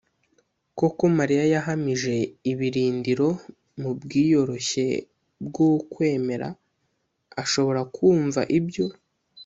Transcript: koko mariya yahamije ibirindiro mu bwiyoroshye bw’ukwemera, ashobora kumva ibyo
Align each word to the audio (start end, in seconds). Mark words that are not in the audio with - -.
koko 0.79 1.03
mariya 1.17 1.43
yahamije 1.53 2.15
ibirindiro 2.51 3.29
mu 3.81 3.91
bwiyoroshye 3.99 4.85
bw’ukwemera, 5.45 6.47
ashobora 7.43 7.81
kumva 7.95 8.41
ibyo 8.59 8.85